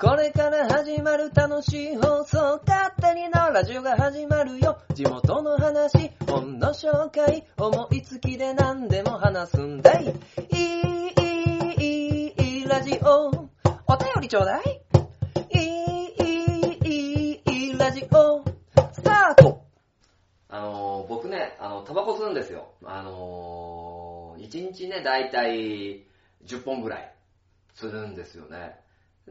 [0.00, 4.78] これから始まる楽しい放送、勝手にのラジオが始まるよ。
[4.94, 10.04] 地元の話、本の紹介、思いつきで何でも話すんだい。
[10.04, 10.10] い
[10.54, 11.14] い、
[11.80, 13.26] いい、いい、ラジオ。
[13.26, 14.80] お便りちょうだい。
[15.52, 18.44] いい、いい、いい、ラジオ。
[18.92, 19.64] スタート
[20.48, 22.68] あのー、僕ね、あの、タバコ吸うんですよ。
[22.84, 26.06] あのー、1日ね、だいたい
[26.46, 27.12] 10本ぐらい
[27.74, 28.78] 吸うんですよね。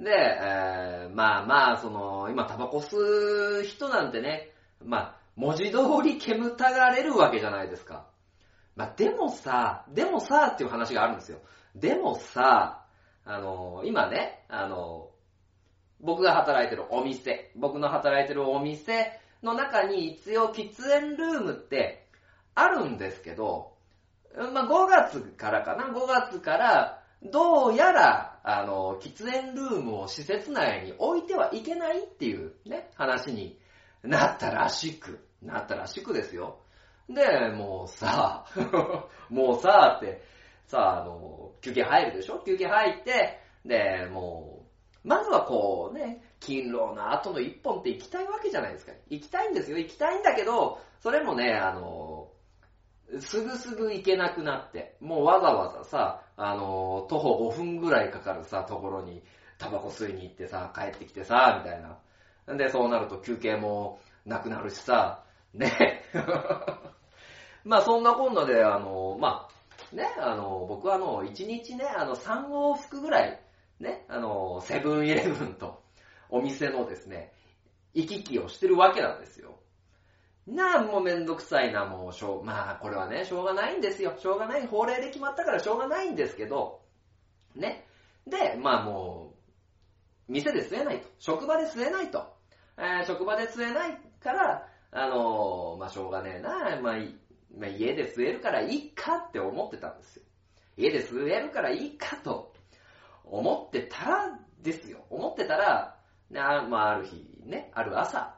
[0.04, 2.98] で、えー、まあまあ、その、今タバコ吸
[3.62, 4.52] う人なんてね、
[4.84, 8.07] まあ、文字通り煙たがれるわけじゃないですか。
[8.76, 11.40] まあ、でもさ、でもさ、っていう話があるんですよ。
[11.76, 12.85] でもさ、
[13.26, 15.09] あの、今ね、あの、
[15.99, 22.07] 僕が働いてるお店、僕の働いてるお店の中に一応喫煙ルームって
[22.54, 23.73] あるんですけど、
[24.54, 33.57] まあ、5月からかな、5月からどうやら、あの、喫煙ルームを施設内に置いてはいけないっていうね、話に
[34.04, 36.60] なったらしく、なったらしくですよ。
[37.10, 38.45] で、もうさ、
[39.29, 40.21] もうさ、って、
[40.68, 42.40] さ、あの、休憩入るでしょ？
[42.45, 44.65] 休憩入って、で、も
[45.04, 48.91] う、まずはこうね、勤労の後の一本って行きたいわけじゃないですか。
[49.10, 52.26] 行きたいんですよ、行きたいんだけど、それもね、あの、
[53.20, 59.24] すぐすぐ行けなくなって、もうわざわざさ、あの、徒歩5分ぐらいかかるさ、ところに、
[59.58, 62.54] タバコ吸いに行ってさ、帰ってきてさ、みたいな。
[62.54, 66.03] んで、そうなると休憩もなくなるしさ、ね。
[67.63, 73.41] まあ、そんなこんなで、あの、まあ、ね、あの、僕はあの、1日ね、あの、3往復ぐらい、
[73.80, 75.81] ね、あの、セブンイレブンと、
[76.30, 77.31] お店のですね、
[77.94, 79.56] 行き来をしてるわけなんですよ。
[80.47, 84.16] なあ、もうめんどくさいな、もう、しょう、まあ、これはね、しょうがないんですよ。
[84.17, 84.66] しょうがない。
[84.66, 86.81] 法令で決まったからしょうがないんですけど、
[87.56, 87.85] ね。
[88.25, 89.34] で、まあも
[90.29, 91.07] う、店で吸えないと。
[91.19, 92.34] 職場で吸えないと。
[92.78, 96.95] えー、職場で吸えないから、あのー、まあしょうがねえな、まあ、
[97.57, 100.23] まあ、家で吸えるからいいかって思ってたんですよ。
[100.77, 102.53] 家で吸えるからいいかと
[103.25, 105.05] 思ってたらですよ。
[105.09, 105.97] 思ってたら、
[106.35, 108.38] あまあある日ね、ある朝、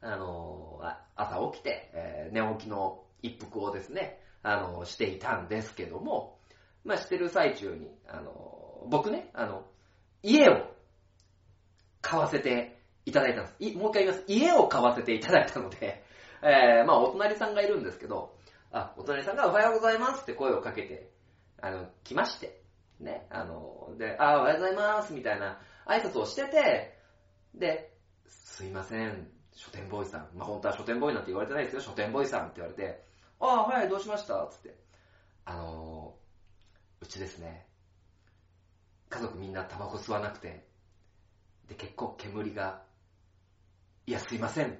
[0.00, 0.80] あの、
[1.14, 6.38] 朝起きて、えー、寝起きの一服をですね、あの、していたんですけども、
[6.84, 9.66] まあ、してる最中に、あの僕ね、あの、
[10.22, 10.72] 家を
[12.00, 13.56] 買わせていただいたんです。
[13.58, 14.24] いもう一回言います。
[14.28, 16.04] 家を買わせていただいたので、
[16.42, 18.36] えー、まあ、お隣さんがいるんですけど、
[18.70, 21.10] あ、お隣さんがおはようございますって声をかけて、
[21.60, 22.62] あの、来まして、
[23.00, 26.98] ね、あの、で、あ、おはようございますみたいな挨拶をしてて、
[27.54, 27.92] で、
[28.26, 30.28] すいません、書店ボーイさん。
[30.34, 31.80] まあ、本当は書店ボーイなんて言われてないですよ。
[31.80, 33.02] 書店ボーイさんって言われて、
[33.40, 34.46] ああ、はい、どうしました？
[34.50, 34.76] つって。
[35.46, 37.66] あのー、うちですね、
[39.08, 40.66] 家族みんなタバコ吸わなくて、
[41.68, 42.82] で、結構煙が、
[44.06, 44.78] いや、すいません。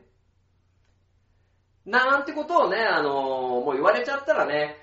[1.86, 4.76] なんてことをね、あのー、もう言われちゃったらね、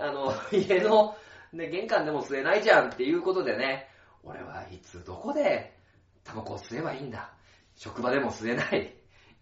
[0.00, 1.16] あの、 家の、
[1.52, 3.88] ね、玄関でも吸えないじゃんっていうことでね、
[4.24, 5.78] 俺はいつどこで
[6.24, 7.32] タバコを吸えばいいんだ。
[7.76, 8.97] 職場でも吸えない。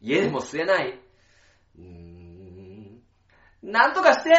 [0.07, 1.01] 家でも吸えない。
[1.77, 3.03] うーん。
[3.61, 4.31] なんとかして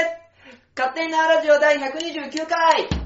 [0.78, 2.97] 勝手になラジオ第129回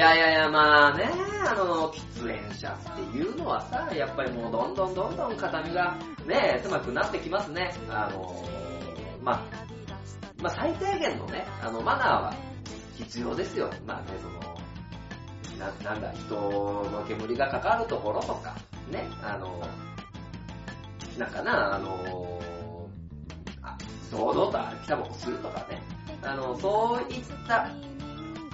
[0.00, 1.10] やいやいや、まあね、
[1.46, 5.94] あの、喫煙者っていうのはさ、やっぱりもうどんどんどんどん肩身が
[6.26, 7.74] ね、狭くなってきますね。
[7.90, 8.42] あの、
[9.22, 9.42] まあ、
[10.42, 12.34] まあ最低限のね、あの、マナーは
[12.96, 13.70] 必要ですよ。
[13.86, 14.58] まあね、その、
[15.58, 18.56] な、なんだ、人の煙がかかるところとか、
[18.90, 19.60] ね、あの、
[21.18, 22.40] なんかな、あの、
[23.60, 23.76] あ、
[24.10, 25.82] 堂々と歩きタバコするとかね、
[26.22, 27.68] あの、そういった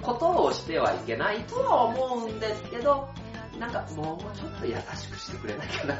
[0.07, 3.09] ことをしてはいけないとは思うんですけど、
[3.59, 5.95] なんかもうちょっと優しくしてくれないかな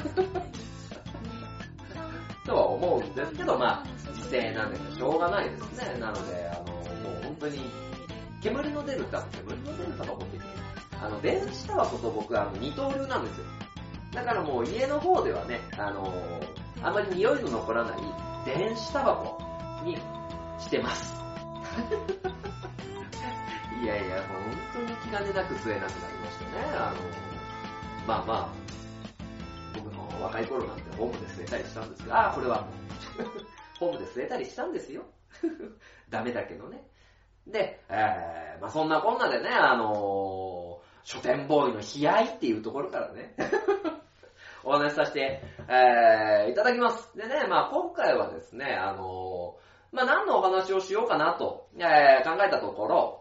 [2.46, 5.98] とは思うんですけど、まあ、時勢なんでしょうがないですね。
[6.00, 6.80] なので、あの、も
[7.20, 7.60] う本当に、
[8.40, 10.50] 煙の出るタバコ、煙の出るタバコって言って、
[11.02, 13.44] あの、電子タバコと僕、あの、二刀流なんですよ。
[14.14, 16.10] だからもう家の方ではね、あの、
[16.82, 17.98] あまり匂いの残らない
[18.46, 19.98] 電子タバコに
[20.58, 21.12] してます。
[23.82, 24.22] いやいや、
[24.72, 26.50] 本当に気兼ねなく吸えなくなりましたね。
[26.74, 27.28] あの
[28.06, 28.48] まあまあ、
[29.74, 32.66] 僕の若い頃なんてホームで吸えたりしたんですが、ああ、これは、
[33.78, 35.04] ホームで吸えたりしたんですよ。
[36.10, 36.82] ダメだけどね。
[37.46, 43.34] で、えー、まあそんなこんなでね、あのー、書店ボーイの悲哀っていうところからね、
[44.64, 47.16] お話しさせて、えー、いただきます。
[47.16, 53.17] でね、まあ今回はですね、あのー、まあ何のお話をしようかなと、えー、考えたところ、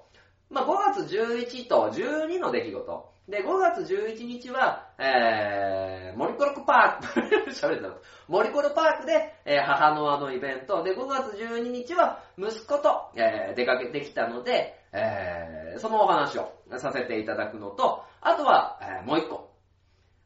[0.50, 3.18] まあ5月11と12の出来事。
[3.28, 7.90] で、5月11日は、えー、モリコロクパーク、 喋れた
[8.30, 10.82] モリコロパークで、えー、母の輪のイベント。
[10.82, 19.52] で、5月12日は息子と、えー、出かけてきたので、えー、そのお話をさせていただくのと、あとは、えー、もう一個。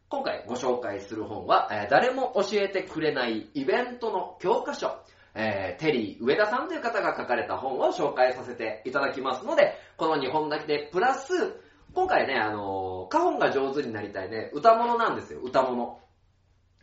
[0.09, 4.91] 今回ご紹介する本は、えー、誰も教えてくれないイベントの教科書。
[5.33, 11.33] えー、テリー上田さんという方が書かれた本を紹介させていただきますので、この2本だけで、プラス、
[11.93, 15.99] 今回ね、あのー、カホンが上手になりたいね、歌物なんですよ、歌物。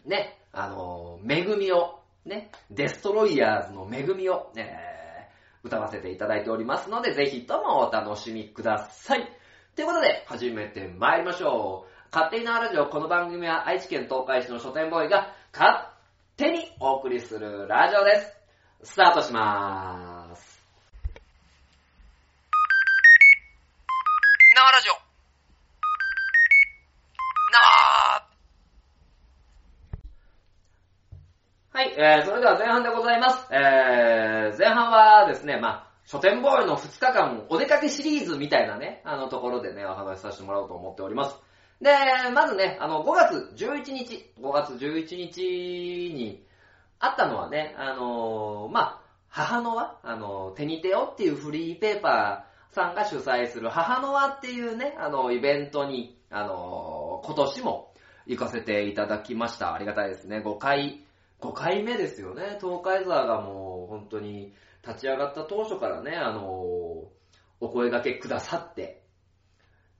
[0.04, 9.28] ね、あのー、恵みを、ね、デストロイヤーズの恵みを、えー、歌わせていただいておりますので、ぜひともお楽しみください。
[9.76, 11.98] ということで、始めて参りましょう。
[12.10, 15.88] 勝手になラジオ、この番組は愛知県東海市の書店ボーイが勝
[16.36, 18.37] 手にお送りするラジオです。
[18.82, 20.62] スタートしまーす。
[24.54, 24.92] 縄ラジオ。
[27.52, 28.28] 縄
[31.72, 33.48] はい、えー、それでは前半でございます。
[33.52, 41.36] えー、前半はですね、まあ、書店ボーイの2日間お出かけシリーズみたいなね、あのところでね、お話しさせてもらおうと思っております。
[41.80, 41.90] で、
[42.32, 46.47] まずね、あの、5月11日、5月11日に
[47.00, 57.94] あったのはね、あのーまあ、母の輪、あの、手に手をっていうフリーペーパーさんが主催する母の輪っていうね、あの、イベントに、あの今年も
[58.26, 59.72] 行かせていただきました。
[59.72, 60.42] ありがたいですね。
[60.44, 61.06] 5回、
[61.40, 62.58] 5回目ですよね。
[62.60, 64.52] 東海沢がもう本当に
[64.86, 66.44] 立ち上がった当初からね、あの
[67.60, 69.02] お声掛けくださって、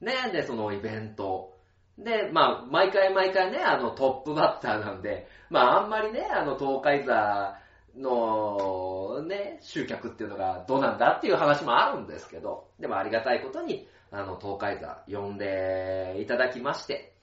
[0.00, 1.57] ね、で、そのイベント、
[1.98, 7.58] で、まあ、毎回毎回ね、あの、トップバッターなんで、まあ、あんまりね、あの、東海座
[7.96, 17.14] の、ね、集客っていうのがどうなんだっていう話もあるんですけど、でもありがたいことに、あの、東海座呼んでいただきまして、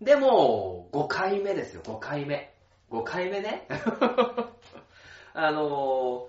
[0.00, 2.54] でも、5回目ですよ、5回目。
[2.90, 3.66] 5回目ね。
[5.34, 6.28] あの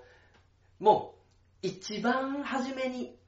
[0.78, 1.14] も
[1.62, 3.18] う、一番初めに、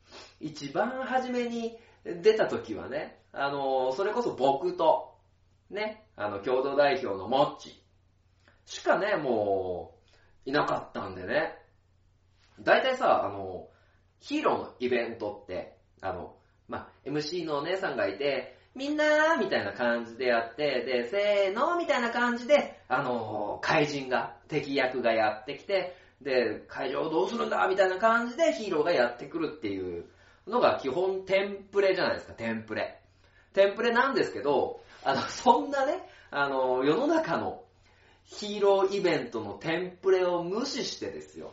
[0.41, 5.15] 一番初めに出た時はね、あのそれこそ僕と、
[5.71, 7.83] ね、あの、共同代表のモッチ
[8.67, 9.95] しかね、も
[10.47, 11.57] う、いなかったんでね。
[12.61, 13.69] 大体さ、あの、
[14.21, 16.37] ヒーローのイベントって、あの、
[16.69, 30.07] まあ、MC のお姉さんがいて、みんなーみたいな感じでやって、で、せーのみたいな感じで、あの、怪人が、敵役がやってきて、で、会場をどうするんだみたいな感じでヒーローがやってくるっていう
[30.47, 33.01] のが基本テンプレじゃないですか、テンプレ。
[33.57, 37.65] テンプレなんですけど、あの、 そんなね、あの、世の中の
[38.27, 41.53] ヒーローイベントのテンプレを無視してですよ。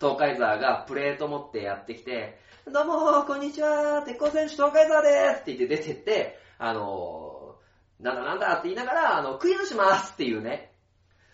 [0.00, 7.56] 東海沢がプレート持ってやってきて、どうもこんにちは鉄鋼選手東海沢ですって言って出てって、あの、
[7.98, 10.72] なんだなんだって言いながら、あの、クイズしますっていうね、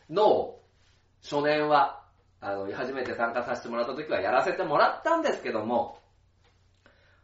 [0.08, 0.56] の、
[1.22, 2.02] 初年は、
[2.40, 5.98] あの、初めて参加させてもらった時はやらせてもらったんですけども、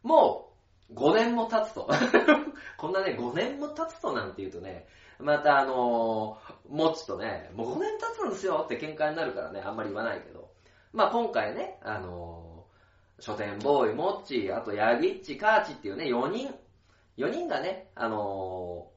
[0.02, 0.53] もう、
[0.93, 1.88] 5年も経つと。
[2.76, 4.87] こんなね、5年も経つとなんて言うとね、
[5.19, 10.50] またあのー、もちとね、もう5年経つんですよって喧嘩になるからね、あんまり言わないけど。
[10.93, 16.55] まあ今回ね、あのー、書店ボーイ、モッチー、あとヤギッチ、カーチっていうね、4人、
[17.17, 18.88] 4人がね、あの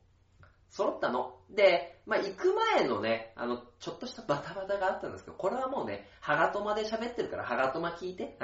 [0.41, 1.35] ー、揃ったの。
[1.49, 8.37] で、まあ行く前のね、あの、ちょっとしたバタバタがあったんですけど、これはもうね、ハガトマで喋ってるから、ハガトマ聞いて。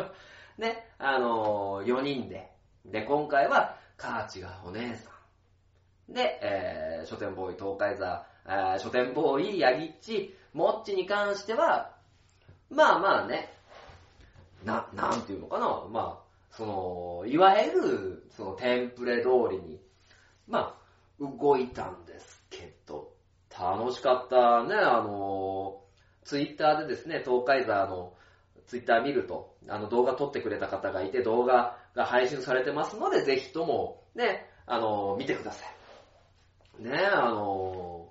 [0.58, 2.49] ね、あのー、4人で。
[2.86, 5.10] で、今回は、カーチがお姉さ
[6.08, 6.12] ん。
[6.12, 11.94] で、えー、書店ボーイ、東海座、えー書店ボーイ、ヤギッチ、モッチに関しては、
[12.70, 13.52] まあまあね、
[14.64, 19.80] な、なんていうのかな、まあ、その、いわゆる、そのテンプレ通りに、
[20.48, 20.80] まあ、
[21.20, 23.12] 動いたんですけど、
[23.50, 25.82] 楽しかったね、あの、
[26.24, 28.14] ツイッターでですね、東海座の
[28.66, 35.64] ツイッター見ると、あの動画撮ってくれた方がいて、動画が配信されてますので、ぜひとも、ね、あの、見てくださ
[36.78, 36.82] い。
[36.82, 38.08] ね、あの、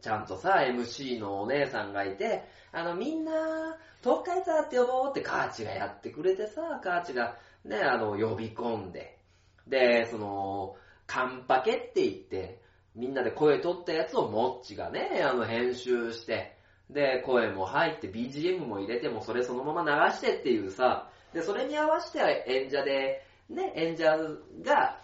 [0.00, 9.18] ちゃんとさ、MC のお姉さんがいて、あの、みんな、東海座って呼ぼうってカーチがやってくれてさ、カーチがね、あの、呼び込んで、
[9.66, 12.60] で、その、カンパケって言って、
[12.94, 16.56] みんなで声取ったやつをもっちがね、あの、編集して、
[16.90, 24.16] で、声も入って BGM も入れてもそれそのまま流してっていうさ、で、それに合わせて演者で、ね、演者
[24.62, 24.98] が、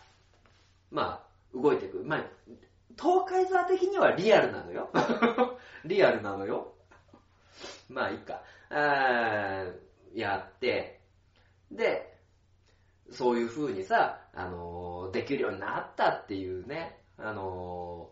[0.90, 2.02] まあ、動いていく。
[2.02, 2.24] まあ、
[2.98, 4.90] 東海座的にはリアルなのよ。
[5.84, 6.72] リアルなのよ。
[7.90, 8.42] まあ、いいか。
[8.70, 9.66] あ
[10.14, 11.00] やって、
[11.70, 12.16] で、
[13.10, 18.08] そういう風にさ、あのーできるようになったっていうね、あの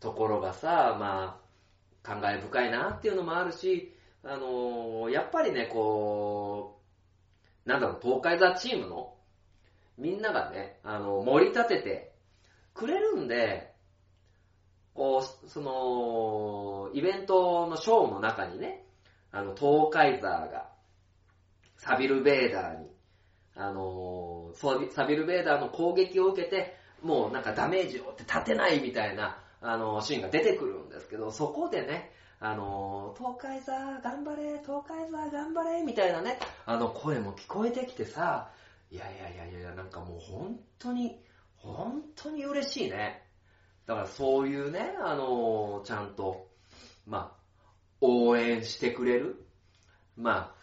[0.00, 6.79] ーところがさ、まあ、感慨深いなっていうのもあるし、あのーやっぱりね、こう、
[7.64, 9.14] なんだろう、東海座チームの、
[9.98, 12.12] みんながね、あの、盛り立てて
[12.74, 13.72] くれるんで、
[14.94, 18.86] こう、その、イベントのショーの中にね、
[19.30, 20.70] あの、東海ザーが、
[21.76, 22.90] サビルベーダーに、
[23.56, 32.10] あのサビサビルベーダーの攻撃を受けて、もうなんかダメージを負って立てないみたいな、あのシーンが出てくるんですけど、そこでね、
[32.42, 38.48] あの東海ザー頑張れ、東海ザー頑張れ、みたいなね、あの声も聞こえてきてさ、
[38.90, 41.20] いやいやいやいや、なんかもう本当に、
[41.56, 43.22] 本当に嬉しいね。
[43.84, 46.46] だからそういうね、あのちゃんと、
[47.06, 47.66] まあ、
[48.00, 49.44] 応援してくれる、
[50.16, 50.54] ま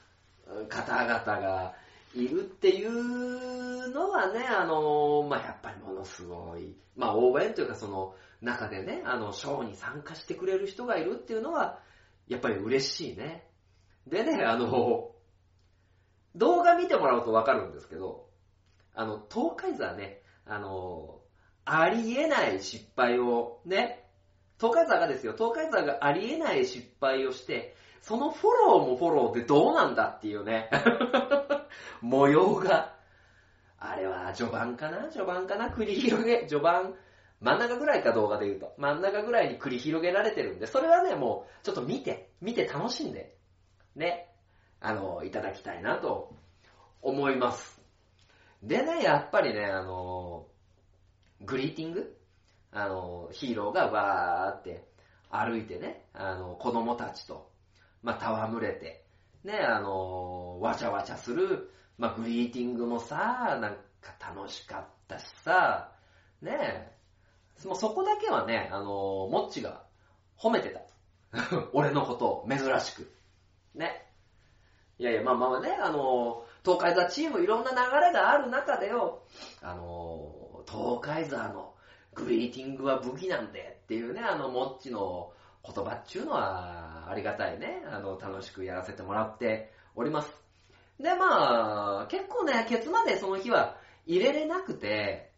[0.48, 1.76] あ、方々が
[2.24, 11.80] いるっていうのはね、あのまあ、やっぱりものすごい、まあ、応援というかその中でね、あの、ショーに参加してくれる人がいるっていうのは、
[12.28, 13.48] やっぱり嬉しいね。
[14.08, 15.12] でね、あの、
[16.36, 18.28] 動画見てもらうとわかるんですけど、
[18.94, 21.20] あの、東海座ね、あの、
[21.66, 24.08] ありえない失敗をね、
[24.60, 30.70] 東海座がですよ、東海座がありえない失敗をして、そのフォローもフォローでどうなんだっていうね、
[32.02, 32.96] 模様が、
[33.80, 35.10] あれは序盤かな？
[35.10, 35.70] 序盤かな？
[35.70, 36.96] 繰り広げ、序盤、
[37.42, 43.36] 真ん中ぐらいか動画で言うと、真ん中ぐらいに繰り広げられてるんで、それはね、もう、ちょっと見て、見て楽しんで、
[43.96, 44.28] ね、
[44.80, 46.34] あの、いただきたいなと
[47.02, 47.80] 思います。
[48.64, 50.48] でね、やっぱりね、あの、
[51.42, 52.18] グリーティング？
[52.72, 54.88] あの、ヒーローがわーって
[55.30, 57.52] 歩いてね、あの、子供たちと、
[58.02, 59.06] まあ、戯れて、
[59.44, 65.92] ね、あの、わちゃわちゃする、まあ、グリーティングもさ、なんか楽しかったしさ、
[66.42, 66.92] ね
[67.66, 69.84] もうそこだけはね、あの、もっちが
[70.38, 70.82] 褒めてた。
[71.74, 73.12] 俺のことを珍しく。
[73.74, 74.06] ね。
[75.00, 79.24] いやいや、まあまあね、あの、東海座チームいろんな流れがある中でよ、
[79.62, 81.74] あの、東海座の
[82.14, 85.32] グリーティングは武器なんでっていうね、あの、もっちの
[85.64, 87.84] 言葉っちゅうのはありがたいね。
[87.92, 90.47] あの、楽しくやらせてもらっております。
[91.00, 95.32] で、まあ、結構ね、ケツまでその日は入れれなくて、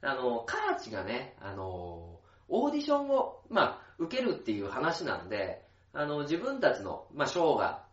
[0.00, 7.84] あの、カーチがね、あの、オーディションを、まあ、受けるっていう話なんで、あの、自分たちの、まあ、ショーが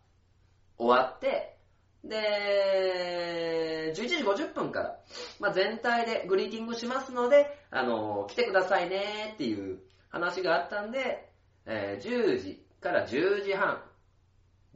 [0.78, 1.58] 終わって、
[2.04, 5.00] で、11時50分から、
[5.40, 11.30] まあ、全体でグリーティングしますので、あの、来てくださいねっていう話があったんで、
[11.66, 13.82] えー10時から10時半、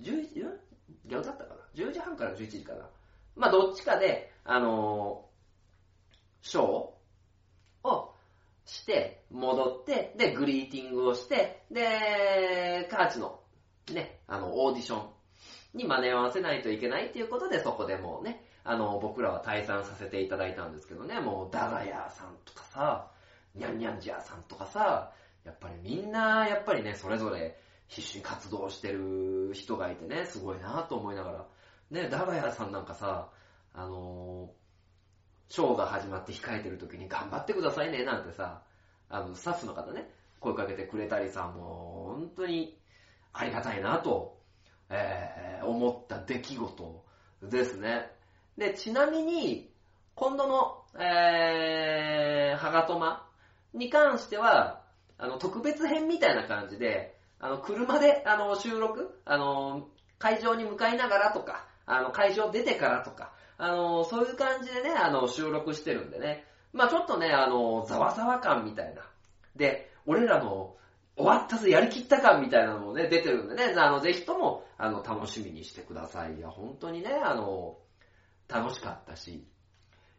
[0.01, 0.43] 10時、
[0.89, 2.89] ん逆だったかな ?10 時半から11時かな？
[3.35, 5.25] まあ、どっちかで、あの
[6.41, 8.15] ショーを
[8.65, 13.39] して、戻って、で、グリーティングをして、で、カーチの、
[13.93, 15.09] ね、あの、オーディション
[15.73, 23.11] に真似合わせないといけないっていうことで、そこでもうね、あの、僕らは退散させていただいたんですけどね、もう、ダガヤさんとかさ、
[23.55, 25.11] ニャンニャンジャーさんとかさ、
[25.43, 27.57] やっぱりみんな、やっぱりね、それぞれ
[27.89, 31.45] 必死に活動してる人がいてね、すごいなと思いながら、
[31.91, 33.29] ね、ダガヤさんなんかさ、
[33.73, 34.51] あの
[35.49, 38.61] ショーが始まって控えてる時に頑張ってくださいねなんてさ、
[39.09, 42.79] あの、スタッフの方ね、声かけてくれたりさ、もう本当に
[43.33, 44.37] ありがたいなと、
[44.89, 47.05] えー思った出来事
[47.43, 48.11] ですね。
[48.57, 49.71] で、ちなみに、
[50.15, 53.27] 今度の、えー、ハガトマ
[53.73, 54.83] に関しては、
[55.17, 66.45] あの、特別編みたいな感じで、あの、車で、あの、収録、あの、会場に向かいながらとか、あの、会場出てからとか、あの、そういう感じでね、あの、収録してるんでね。
[66.71, 69.01] まあちょっとね、あの、ざわざわ感みたいな。
[69.55, 70.75] で、俺らの
[71.15, 76.37] 終わったぜ、やりきった感みたいなのもね、出てるんでね、あの、ぜひとも、あの、楽しみにしてください。
[76.37, 77.77] いや、本当にね、あの、
[78.47, 79.47] 楽しかったし。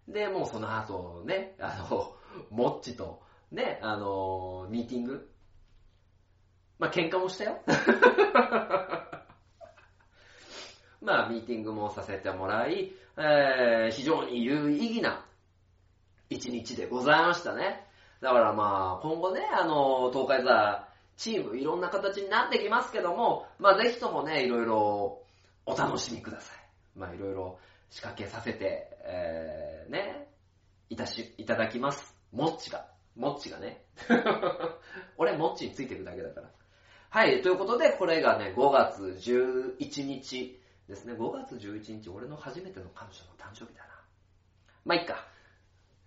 [0.09, 2.15] で、もうその後ね、あの、
[2.50, 3.23] もっちと、
[3.53, 5.30] ね、あの、ミーティング。
[6.81, 7.61] まあ喧嘩もしたよ。
[11.03, 15.25] まあ、ミーティングもさせてもらい、えー非常に有意義な
[16.31, 17.87] 一日でございましたね。
[18.21, 25.23] だからまあ、今後ね、あの、東海座、チームいろんな形になってきますけども、まあぜひともね、いろいろ
[25.67, 26.59] お楽しみください。
[26.99, 27.59] まあいろいろ
[27.91, 30.29] 仕掛けさせて、えー、ね、
[30.89, 32.17] いたし、いただきます。
[32.33, 32.87] もっちが。
[33.17, 33.85] もっちがね。
[35.19, 36.49] 俺、もっちについてるだけだから。
[37.11, 41.14] はい、ということで、これがね、5月11日ですね。
[41.14, 43.88] 5月11日、俺の初めての彼女の誕生日だな。
[44.85, 45.26] まあ、いっか。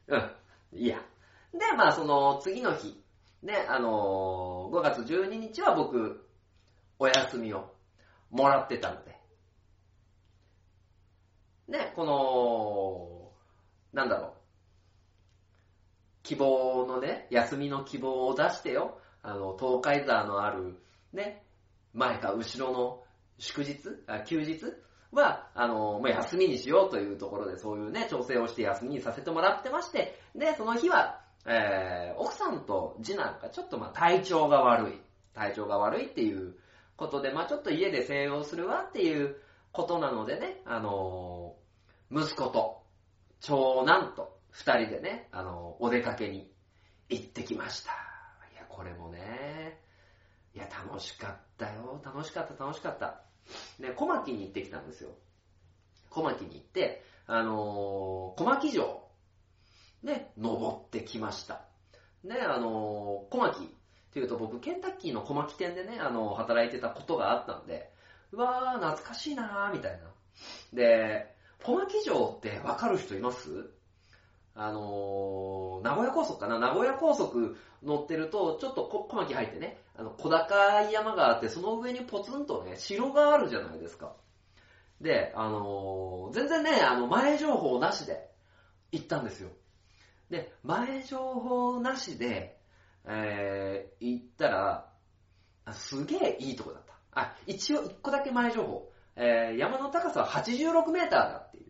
[0.08, 0.32] うん、
[0.72, 0.98] いいや。
[1.52, 3.04] で、まあ、その次の日、
[3.42, 6.26] ね、あのー5月12日は僕、
[6.98, 7.74] お休みを
[8.32, 9.18] もらってたので、
[11.68, 13.32] ね、この、
[13.92, 14.32] なんだろう、
[16.24, 20.78] 希望のね、休みの希望を出してよ、あの、東海座のある、
[21.14, 21.46] ね、
[21.94, 23.04] 前か後ろの
[23.38, 23.78] 祝日、
[24.26, 24.62] 休日？
[25.12, 35.02] は、あの、もう休みにしようというところで、そういうね、調整をして休みにさせてもらってまして、で、その日は、えー、奥さんと次男がちょっとまあ体調が悪い。
[35.34, 36.56] 体調が悪いっていう
[36.96, 39.36] ことで、まあちょっと家で静養するわっていう
[39.72, 41.64] ことなのでね、あのー
[42.16, 42.84] 息子と
[43.40, 46.52] 長男と二人でね、あのーお出かけに
[47.10, 47.92] 行ってきました。
[48.54, 49.63] いや、これもね、
[50.56, 52.02] いや、楽しかったよ。
[52.06, 53.22] 楽しかった、楽しかった。
[53.80, 55.12] ね、小牧に行ってきたんですよ。
[56.10, 59.10] 小牧に行って、あのー小牧城、
[60.04, 61.62] ね、登ってきました。
[62.24, 63.68] ね、あのー小牧っ
[64.14, 67.92] ていうと僕、ケンタッキーの小牧店でね、あのー働いてたことがあったんで、
[68.32, 70.00] うわー、懐かしいなー、みたいな。
[70.74, 73.72] で、小牧城ってわかる人います？
[74.56, 76.60] あのー名古屋高速かな？
[76.60, 84.16] 名古屋高速乗ってると、ちょっと小牧入ってね、あの、小高い山があって、その上にポツンとね、城があるじゃないですか。
[85.02, 88.32] で、あのー全然ね、あの、前情報なしで
[88.92, 89.50] 行ったんですよ。
[90.30, 92.58] で、前情報なしで、
[93.06, 94.90] えー、行ったら、
[95.74, 96.94] すげえいいとこだった。
[97.12, 98.90] あ、一応一個だけ前情報。
[99.16, 101.64] えー、山の高さは86メーターだってい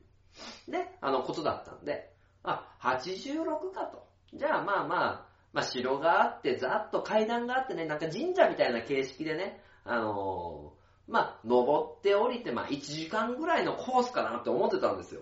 [0.67, 4.07] う、ね、あの、ことだったんで、あ、86かと。
[4.33, 15.21] じゃあまあまあ、まあ城があって、ざっと階段があってね、なんか神社みたいな形式でね、あのーまあ、登って降りて、まあ1時間ぐらいのコースかなって思ってたんですよ。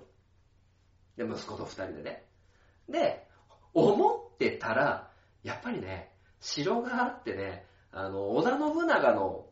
[1.18, 2.26] で、息子と二人でね。
[2.90, 3.28] で、
[3.74, 5.10] 思ってたら、
[5.44, 9.46] やっぱりね、城があってね、あの、織田信長の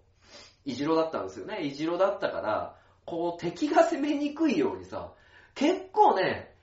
[0.65, 1.61] いじろだったんですよね。
[1.63, 5.13] いじろだったから、こう敵が攻めにくいようにさ、
[5.55, 6.53] 結構ね、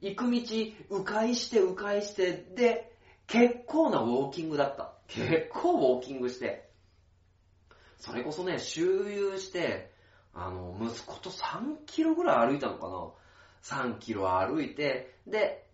[0.00, 0.40] 行く道、
[0.90, 2.95] 迂回して迂回して、で、
[3.26, 4.92] 結構なウォーキングだった。
[5.08, 6.68] 結構ウォーキングして。
[7.98, 9.90] それこそね、周遊して、
[10.34, 15.66] あの、息子と3キロぐらい歩いたのかな ?3 キロ歩いて、で、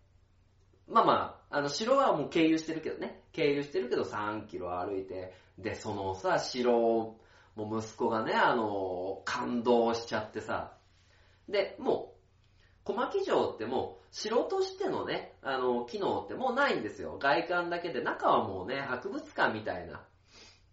[0.89, 3.23] まあまあ、あの、城はもう経由してるけどね。
[3.33, 7.19] 経由してるけど3キロ歩いて、で、そのさ、城を、
[7.55, 10.73] もう息子がね、あの、感動しちゃってさ。
[11.49, 12.12] で、もう、
[12.85, 17.19] 小牧城ってもう、城としてのね、あの、機能ってもうないんですよ。
[17.21, 20.05] 外観だけで、中はもうね、博物館みたいな、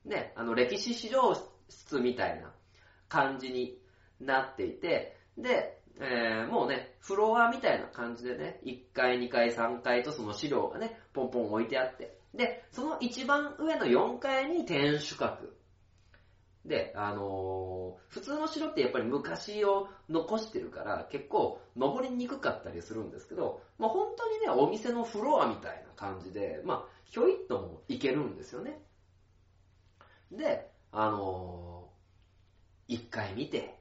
[0.06, 1.36] ね、あの、歴史資料
[1.68, 2.52] 室みたいな
[3.08, 3.80] 感じに
[4.20, 15.59] なっていて、で、えーもうね、フロアみたいな感じでね、1階、2階、3階とその資料がね、ポンポン置いてあって、で、その一番上の4階に天守閣。
[16.70, 28.82] で、あのー普通の城ってやっぱり昔を残してるから、結構登りにくかったりするんですけど、まあ、本当にね、お店のフロアみたいな感じで、まあ、ひょいっとも行けるんですよね。
[30.32, 33.76] で、あのー、1階見て、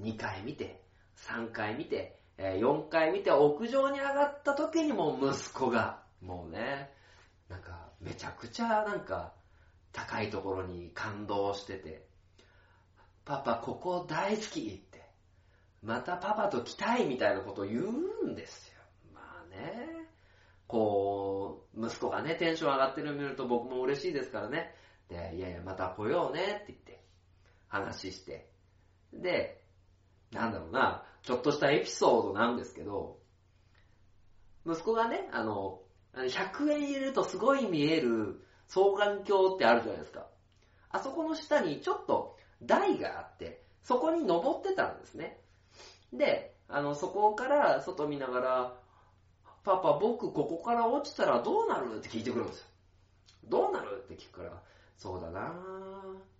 [0.00, 0.80] 2階見て、
[1.16, 6.92] 3階見て、え4階見て、屋上に上がった時にもう息子が、もうね、
[7.48, 9.32] なんか、めちゃくちゃなんか、
[9.92, 12.11] 高いところに感動してて、
[13.24, 15.04] パパここ大好きって、
[15.82, 18.82] またパパと来たいみたいなことを言うんですよ。
[19.14, 20.08] まあね、
[20.66, 24.74] こう、息子がね、テンション上がってるの見ると僕も嬉しいですからね。
[25.08, 27.04] で、いやいや、また来ようねって言って、
[27.68, 28.50] 話して。
[29.12, 29.62] で、
[30.30, 33.18] なんだろうな、ちょっとしたエピソードなんですけど、
[34.66, 35.80] 息子がね、あの
[36.14, 40.26] 100円入れるとすごい見える双眼鏡ってあるじゃないですか。
[40.90, 42.31] あそこの下にちょっと
[42.66, 45.38] 台があって、そこに登ってたんですね。
[46.12, 48.74] で、あの、そこから外見ながら、
[49.64, 52.66] パパ僕ここから落ちたらどうなるって聞いてくるんですよ。
[53.48, 54.62] どうなるって聞くから、
[54.96, 56.32] そうだなぁ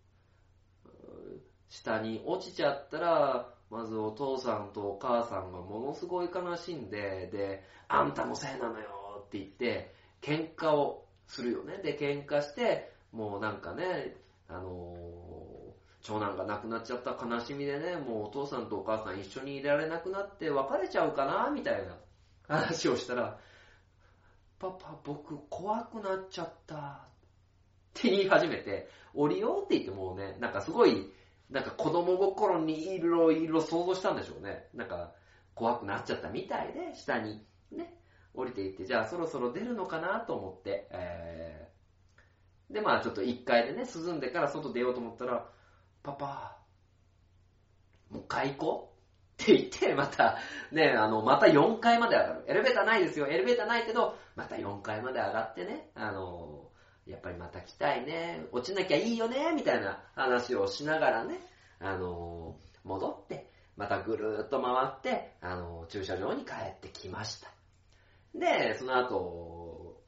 [1.69, 11.79] 下に落ちちゃったら、まずお父さんとお母さんがものすごい悲しんで、で、あんたのせいなのよって言って、喧嘩をするよね。
[11.79, 14.17] で、喧嘩して、もうなんかね、
[14.49, 15.32] あのー
[16.03, 21.97] 長男が亡くなっちゃった悲しみでね、もうお父さんとお母さん一緒にいられなくなって別れちゃうかな、みたいな
[22.49, 23.39] 話をしたら、
[24.59, 26.77] パパ、僕怖くなっちゃった。
[26.77, 26.79] っ
[27.95, 31.13] て言い始めて、降りようって言ってもうね、なんかすごい、
[31.51, 34.69] なんか子供心にいろいろ想像したんでしょうね。
[34.75, 35.13] なんか
[35.55, 37.95] 怖くなっちゃったみたいで、下にね、
[38.35, 45.49] 降りていって、じゃあそろそろ出るのかなと思って、えー、でまあちょっと1階でね、涼んでから外出ようと思ったら、
[46.03, 46.59] パパ、
[48.11, 48.95] もう一回行こ
[49.39, 50.39] うって言って、また、
[50.71, 52.45] ね、あの、また4階まで上がる。
[52.47, 53.27] エレベーターないですよ。
[53.27, 56.69] エレベーターないけど、また4階まで上がってね、あの、
[57.07, 61.41] やっぱりまた来たいね、落ちなきゃいいよね、みたいな話をしながらね、
[61.81, 67.51] あの、戻って、またぐるーっと回って、あの、駐車場に帰ってきました。
[68.35, 70.01] で、その後、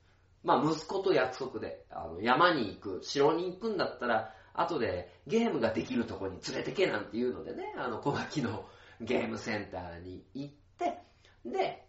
[0.43, 8.65] まあ息子と約束で、あの山に行く、城に行くんだったら、後でゲームができるとこに連れてけなんていうのでね、あの小牧の
[9.01, 10.99] ゲームセンターに行って、
[11.45, 11.87] で、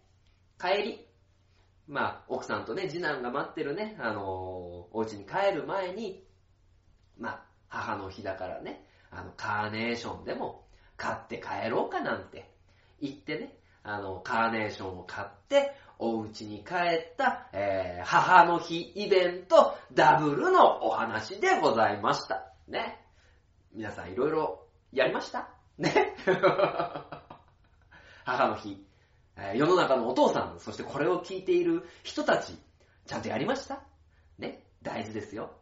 [0.60, 1.06] 帰り、
[1.86, 4.22] まあ奥さんとね、次男が待ってるね、あの
[4.92, 6.24] お家に帰る前に、
[7.18, 12.50] まあ母の日だからね、あのカーネーションでも買って帰ろうかなんて
[13.00, 22.55] 言ってね、あのカーネーションを買って、お家に帰った、えー母の日イベントダブルのお話でございました。
[22.68, 23.04] ね。
[23.72, 25.48] 皆さんいろいろやりました？
[25.78, 26.14] ね。
[28.24, 28.84] 母の日、
[29.36, 32.56] えー世の中のお父さん、そしてこれを聞いている人たち、
[33.06, 33.82] ちゃんとやりました？
[34.38, 34.64] ね。
[34.82, 35.52] 大事ですよ。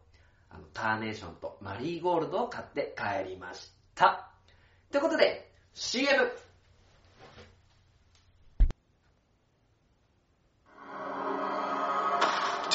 [0.49, 4.29] あの、カーネーションとマリーゴールドを買って帰りました。
[4.91, 6.31] ということで、CM!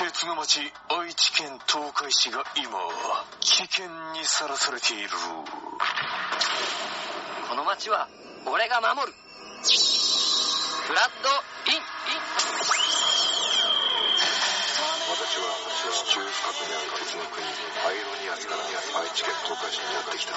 [0.01, 2.73] 鉄の町愛知県東海市が今
[3.45, 3.85] 危険
[4.17, 5.11] にさらされている。
[7.45, 8.09] この町は
[8.49, 9.13] 俺が守る。
[9.13, 11.29] フラッド
[11.69, 11.85] イン。
[15.05, 15.53] 私は
[15.93, 18.65] 地中深くにある鉄の国アイロニアスから
[19.05, 20.33] 愛知県東海市にやってきた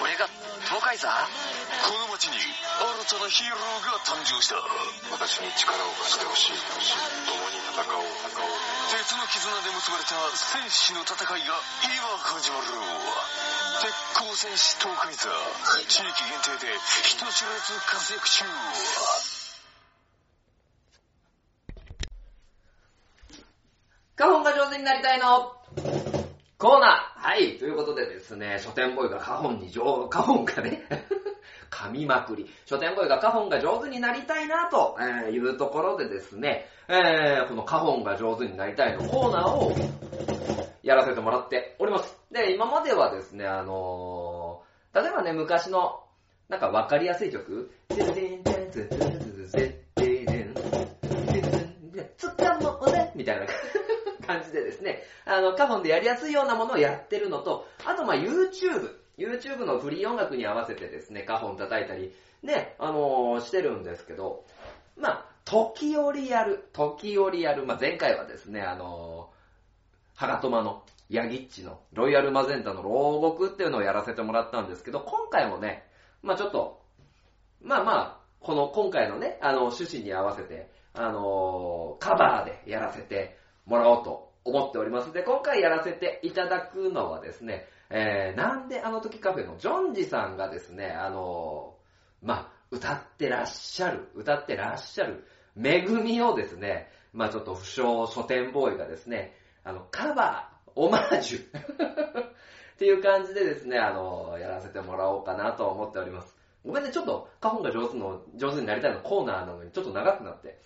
[0.00, 0.24] 俺が
[0.64, 1.12] 東海座？
[1.12, 3.60] この町に新たなヒーロー
[3.92, 4.56] が誕生した。
[5.12, 6.56] 私に力を貸してほしい。
[7.28, 8.04] 共に戦おう
[8.88, 12.72] 鉄の絆で結ばれた戦士の戦いが今始まる
[13.84, 15.28] 鉄鋼戦士東海座
[15.84, 16.72] 地域限定で
[17.04, 18.44] 人知れず活躍中
[24.16, 25.52] カホンが上手になりたいの。
[26.56, 27.28] コーナー。
[27.28, 30.86] はい、ということでですね、書店ボーイがカホンに上、カホンがね、
[31.70, 32.50] 噛みまくり。
[32.64, 34.96] 書店ボーイがカホンが上手になりたいなと
[35.30, 39.72] いうところでですね、えーこのカホンが上手になりたいのコーナーを
[40.82, 42.16] やらせてもらっております。
[42.30, 46.04] で、今まではですね、あのー例えばね、昔の、
[46.48, 47.70] なんかわかりやすい曲、
[52.16, 53.46] つかもうね、みたいな
[54.26, 64.44] 感じでですね、あの、カホンでやりやすいようなものをやってるのと、あとまあ YouTube、YouTube のフリー音楽に合わせてですね、カホン叩いたり、ね、あのーしてるんですけど、
[64.96, 75.84] まあ、時折やる、時折やる、まあ前回はですね、あのー、ハガトマのヤギッチのロイヤルマゼンタの牢獄っていうのをやらせてもらったんですけど、今回もね、
[76.22, 76.82] まあちょっと、
[77.62, 85.12] まあまあ、この今回のね、あの、趣旨に合わせて、あのーカバーでやらせてもらおうと思っております。
[85.12, 95.24] で、今回やらせていただくのはですね、えー、なんであの時カフェのジョンジさんがですね、あのーまあ、歌ってらっしゃる、歌ってらっしゃる、
[95.56, 106.34] 恵みをですね、まあちょっと不詳書店ボーイがですね、あの、カバー、オマージュっていう感じでですね、あの、やらせてもらおうかなと思っております。
[106.64, 110.58] ごめんね、ちょっと、カホンが上手の、上手になりたいのコーナーなのにちょっと長くなって。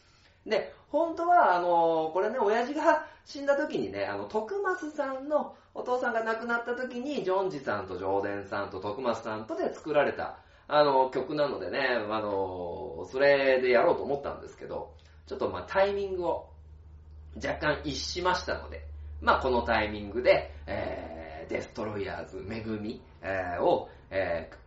[0.47, 11.79] で、本当は、あの、これね、親父が死んだ時にね、あの、徳松さんのお父さんが亡くなった時に、ジョンジさんと上田さんと徳松さんとで作られた、あの、曲なのでね、
[12.11, 14.95] あの、それでやろうと思ったんですけど、
[15.27, 16.51] ちょっとまあタイミングを
[17.37, 18.85] 若干逸しましたので、
[19.21, 24.61] まあこのタイミングで、えー、デストロイヤーズ恵み、えーを、えー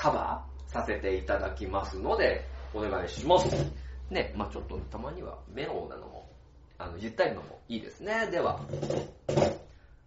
[0.00, 3.54] カバーさせていただきますので、お願いします。
[4.08, 6.26] ね、まあちょっとたまにはメローなのも、
[6.78, 8.26] あの、ゆったりのもいいですね。
[8.30, 8.60] では、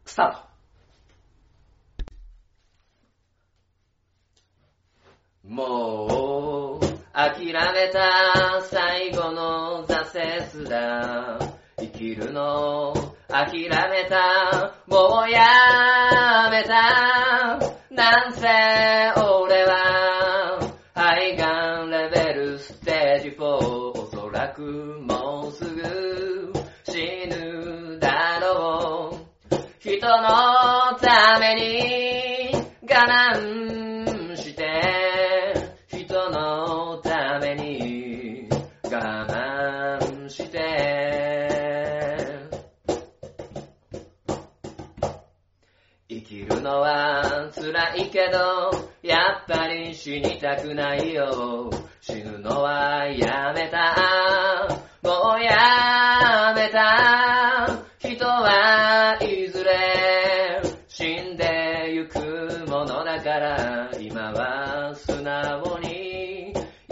[0.06, 0.54] スタート。
[5.48, 11.40] もう、諦めた最後の挫折だ。
[11.78, 12.94] 生きるの
[13.28, 18.48] 諦めたもうやめたなんせ
[31.34, 32.52] ために
[32.84, 35.74] 我慢して。
[35.88, 38.48] 人のために
[38.84, 40.60] 我慢して
[46.08, 51.72] 生きるのは辛いけどやっぱり死にたくないよ。
[52.00, 54.68] 死ぬのはやめた。
[55.02, 57.53] もうやめた。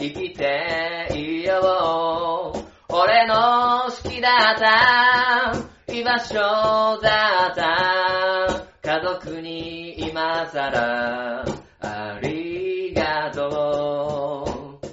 [0.02, 2.60] 生きていよう
[2.90, 6.34] 俺の好きだった居場所
[7.04, 11.46] だった家族に今さら
[11.82, 14.88] ありがとう。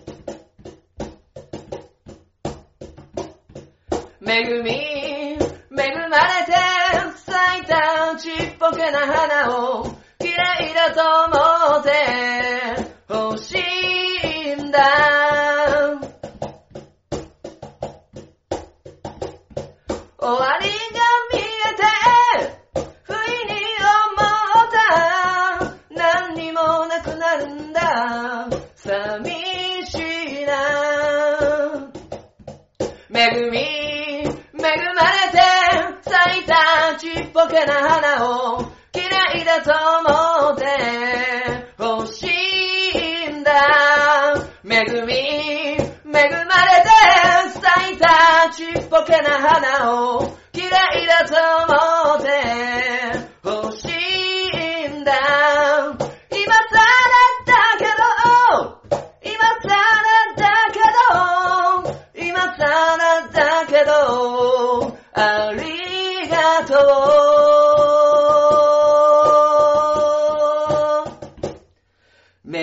[4.30, 5.38] 恵み、恵
[6.10, 6.52] まれて
[7.16, 9.84] 咲いたちっぽけな花を
[10.18, 12.67] 綺麗だと思って。
[37.48, 39.04] ちっぽけな花を嫌
[39.40, 40.64] いだと思って
[41.78, 43.50] 欲しいんだ。
[44.64, 46.28] 恵み、恵まれ
[46.82, 46.90] て
[47.54, 51.34] 咲いたちっぽけな花を嫌いだと
[51.64, 51.87] 思って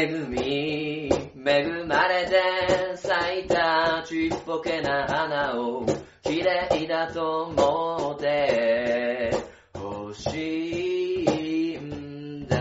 [0.05, 1.09] 恵み、
[1.43, 5.83] 恵まれて咲いたちっぽけな花を
[6.21, 9.31] 綺麗だと思って
[9.73, 12.55] 欲しいんだ。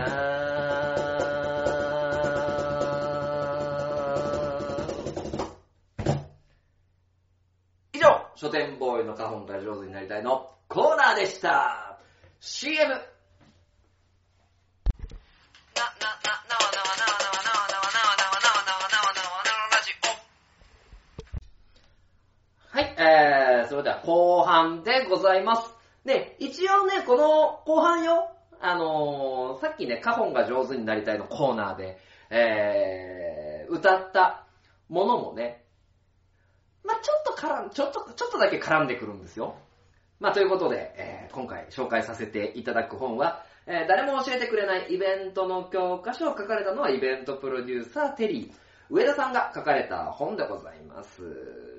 [7.93, 11.99] 以上、書店ボーイの花本が上手になりたいのコーナーでした。
[12.39, 13.14] CM!
[24.05, 25.73] 後半でございます。
[26.05, 28.29] ね、一応ね、この後半よ、
[28.61, 31.97] あのー、さっきね、カホンが上手になりたいのコーナーで、
[32.29, 34.45] えー、歌った
[34.89, 35.63] ものもね、
[36.83, 39.55] まあちょっと絡ん、ちょっと、ちょっとだけ絡んでくるんですよ。
[40.19, 51.23] まあということで、えー、今回紹介させていただく本は、えー、誰も教えてくれないイベントの教科書を書かれたのはイベントプロデューサーテリー、上田さんが書かれた本でございます。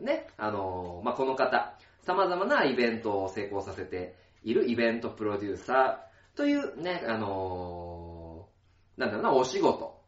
[0.02, 0.26] ね。
[0.36, 1.72] あのー、まあ、この方、
[2.07, 4.14] 様々なイベントを成功させて
[4.45, 10.01] いるイベントプロデューサーというね、あのー、なんだろうな、お仕事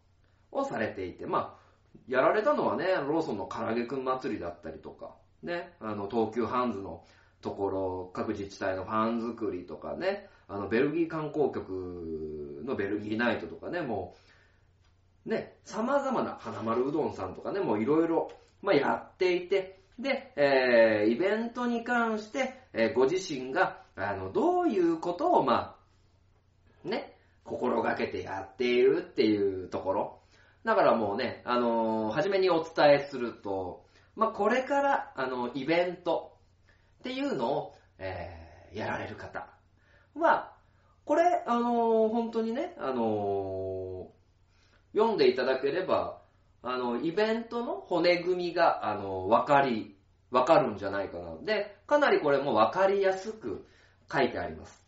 [0.53, 7.05] をされていて、まあ、やられたのはね、ローソンの唐揚げくん祭りだったりとか、ね、あの、東急ハンズの
[7.43, 14.15] ところ、各自治体のファン作りとかね、あの、ベルギー観光局のベルギーナイトとかね、も
[15.27, 18.31] う、ね、様々な花丸うどんさんとかね、もういろいろ、
[18.63, 25.77] まあ、やっていて、で、えー、イベントに関して、えーご自身が、あの、どういうことを、ま
[26.85, 30.19] あ、ね、心がけてやっているっていうところ。
[30.65, 33.85] だからもうね、あのー初めにお伝えすると、
[34.15, 36.37] まあ、これから、あの、イベント
[37.01, 39.49] っていうのを、えーやられる方
[40.15, 40.53] は、
[41.07, 44.19] これ、あのー本当にね、あのー
[44.97, 46.23] 読んでいただければ、
[46.63, 49.97] あの、イベントの骨組みが、あの、わかり、
[50.31, 51.37] わかるんじゃないかな。
[51.43, 53.67] で、かなりこれもわかりやすく
[54.13, 54.85] 書いてあります。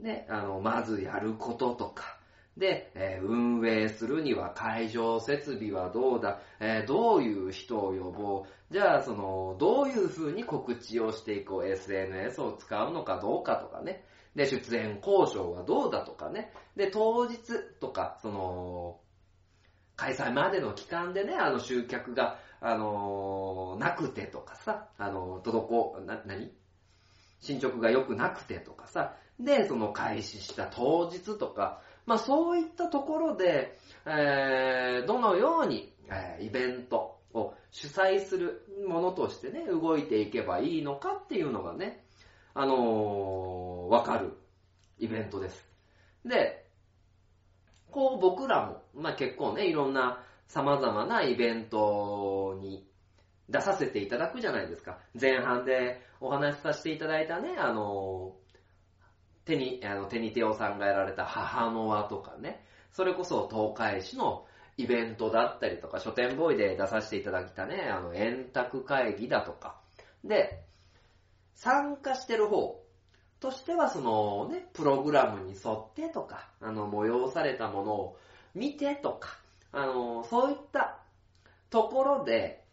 [0.00, 2.18] で、あの、まずやることとか、
[2.56, 17.38] で、えー運営するには会場設備はどうだ、えーどういう人を呼ぼう、じゃあその、どういう風に告知をしていこう、SNS を使うのかどうかとかね、で、出演交渉はどうだとかね、で、当日
[17.80, 18.98] とか、その、
[19.98, 26.52] 開催までの期間でね、あの集客が、あのーなくてとかさ、あの、滞、な、何？
[27.40, 42.04] 進捗が良くなくてとかさ、で、その開始した当日とか、まあそういったところで、えー、どのように、えー、イベントを主催するものとしてね、動いていけばいいのかっていうのがね、
[42.54, 44.38] あのー、わかる
[45.00, 45.66] イベントです。
[46.24, 46.67] で、
[47.90, 52.86] こう僕らも、まあ結構ね、いろんな様々なイベントに
[53.48, 54.98] 出させていただくじゃないですか。
[55.18, 58.36] 前半でお話しさせていただいたね、あの、
[59.44, 64.44] 手に、あの、手に手をさんがやられた母の輪とかね、それこそ東海市の
[64.76, 69.80] イベントだったりとか、書店ボーイで出させていただいたね、あの、円卓会議だとか。
[70.24, 70.62] で、
[71.54, 72.80] 参加してる方
[73.40, 78.18] としては、そのね、プログラムに沿ってとか、あの、催されたものを
[78.54, 79.38] 見てとか、
[79.72, 80.98] あの、そういった
[81.70, 82.64] ところで、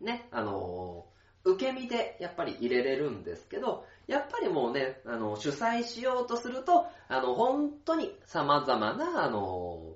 [0.00, 1.06] ね、あの、
[1.44, 9.94] 受け身でやっぱり入れれるんですけど、やっぱりもうね、あの、主催しようとすると、あの、本当に様々な、あの、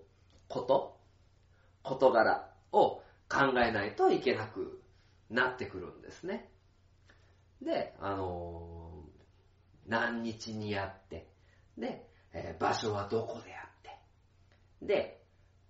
[0.48, 0.96] こと、
[1.82, 4.80] 事柄を考えないといけなく
[5.30, 6.48] なってくるんですね。
[7.62, 8.83] で、あの、
[9.86, 11.26] 何日にやって、
[11.76, 13.98] で、えー、場所はどこでやって、
[14.82, 15.20] で、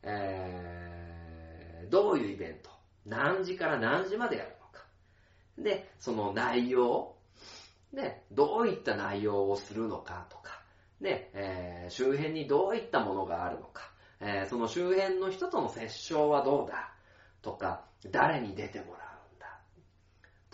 [0.03, 2.71] えー、どういうイベント、
[3.07, 4.87] 何時から何時までやるのか。
[5.59, 7.17] で、その内容、
[7.93, 10.63] ね、どういった内容をするのかとか、
[11.01, 16.93] ね、えー、周辺にどういったものがあるのか、えー、その周辺の人との接触はどうだ
[17.43, 19.14] とか、誰に出てもらう。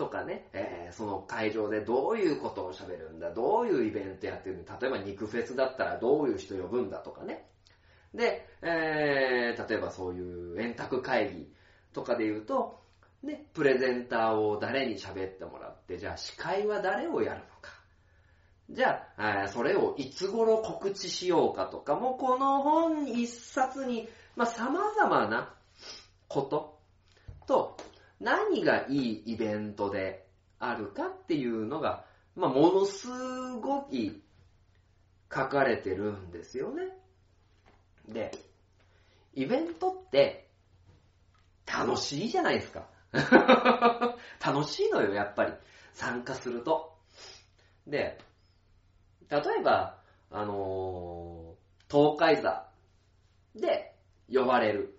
[0.01, 7.45] とかね、えー、その会場でどういうことを喋るんだ、どういうイベントやってるんだ、例えば肉フェスだったらどういう人呼ぶんだとかね。
[8.15, 11.53] で、えー、例えばそういう円卓会議
[11.93, 12.81] とかで言うと、
[13.23, 17.71] ね、プレゼンターを誰に喋ってもらって、じゃあ司会は誰をやるのか。
[18.71, 25.55] じゃあ、それをいつ頃告知しようかとかもう、この本一冊に、まあ、様々な
[26.27, 26.79] こと
[27.47, 27.77] と、
[28.21, 30.27] 何がいいイベントで
[30.59, 32.05] あるかっていうのが、
[32.37, 33.09] まあ、ものす
[33.61, 34.23] ごい
[35.33, 36.83] 書かれてるんですよね。
[38.07, 38.31] で、
[39.35, 40.49] イベントって
[41.67, 42.87] 楽しいじゃないですか。
[44.45, 45.53] 楽しいのよ、やっぱり。
[45.95, 46.97] 参加すると。
[47.87, 48.19] で、
[49.29, 49.99] 例えば、
[50.31, 52.69] あのー、東海座
[53.55, 53.95] で
[54.33, 54.99] 呼ばれる。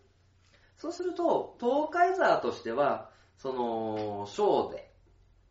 [0.77, 3.10] そうすると、東海座としては、
[3.41, 4.91] その、ショーで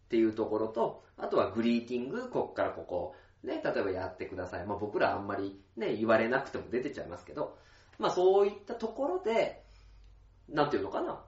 [0.06, 4.66] っていうところと、あとはグリーティング、こっからここ、ね、例えばやってください。
[4.66, 7.58] まあ僕らあんまりね、言われなくても出てちゃいますけど、
[7.98, 9.64] まあそういったところで、
[10.48, 11.20] なんていうのかな。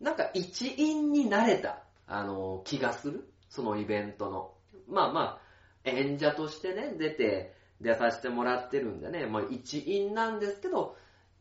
[0.00, 3.26] なんか一員になれた、あの、気がする。
[3.48, 4.52] そのイベントの。
[4.88, 5.40] まあまあ、
[5.84, 10.96] 演者としてね、出て、出させてもらってるんでね、まあ一員なんですけど、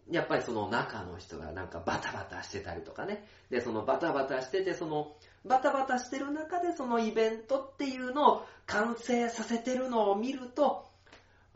[0.09, 3.25] やっぱりその中の人がなんかバタバタしてたりとかね。
[3.49, 5.15] で、そのバタバタしてて、その
[5.45, 10.85] バタバタしてる中でそのイベントっていうのを完成させてるのを見ると、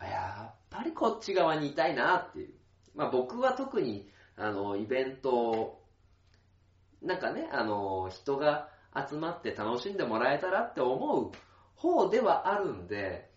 [0.02, 2.54] やっぱりこっち側にいたいなっていう。
[2.96, 5.82] まあ僕は特に、あの、イベント、
[7.02, 11.32] なんかね、あの、人が集まって楽しんでもらえたらって思う
[11.76, 13.30] 方ではあるんで、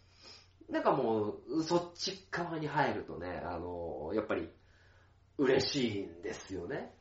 [0.69, 4.49] なんかもう、そっち側に入るとね、あの、やっぱり、
[5.39, 6.93] 嬉しいんですよね。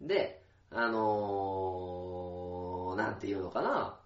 [0.00, 3.98] で、あのー、なんていうのかな。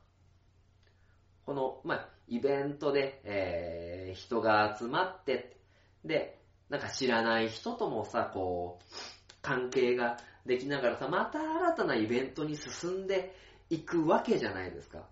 [1.44, 5.56] この、まあ、イベントで、えー、人が集まって、
[6.04, 6.38] で、
[6.70, 8.84] なんか知らない人ともさ、こう、
[9.42, 13.34] 関係ができながらさ、また新たなイベントに進んで
[13.68, 14.98] いくわけじゃないですか。
[14.98, 15.02] っ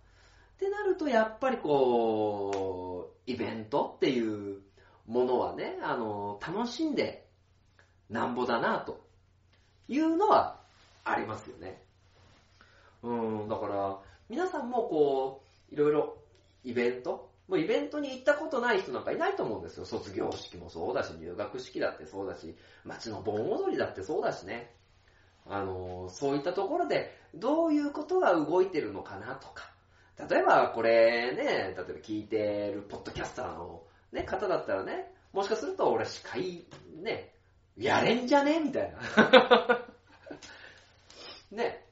[0.59, 4.63] てなると、やっぱりこう、イベントっていう
[5.07, 7.22] ものはね、あの、楽しんで
[8.13, 9.01] なんぼだな、と
[9.89, 10.61] いうのは
[11.05, 11.83] ありますよね。
[13.03, 13.99] うん、だから、
[14.29, 16.17] 皆さんもこう、いろいろ
[16.65, 19.85] イベントもうイベントに行ったことない人なんかいないと思うんですよ。
[19.85, 24.75] 卒業式もそうだし、入学式だってそうだし、街の盆踊りだってそうだしね。
[25.47, 29.71] あの、そういったところで、どういうことが動いてるのかなとか。
[30.31, 33.83] 例えば、これね、例えば聞いてるポッドキャスターの、
[34.13, 36.65] ね、方だったらね、もしかすると俺司会、
[37.03, 37.32] ね、
[37.77, 38.61] やれんじゃね？
[38.61, 39.87] みたいな。
[41.51, 41.87] ね。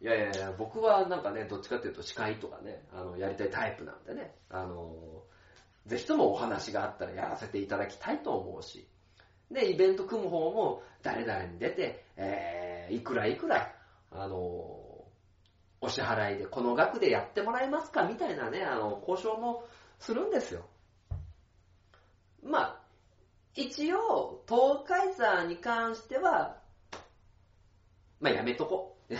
[0.00, 5.22] いやいやいや、僕はなんかね、どっちかっていうと司会とかね、あの、やりたいタイプなんでね、あの、
[5.86, 8.86] ぜひともお話があったらやらせていただきたいと思うし、
[9.50, 13.74] で、イベント組む方も誰々に出て、えー、いくらいくら、
[14.10, 14.36] あの、
[15.80, 18.04] お支払いでこの額でやってもらえますか？
[18.04, 19.64] みたいなね、あの、交渉も
[19.98, 20.66] するんですよ。
[22.42, 22.83] まあ、
[23.54, 26.60] 一応、東海座に関しては、
[28.20, 28.96] まあやめとこ。